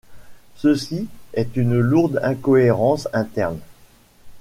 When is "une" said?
1.55-1.79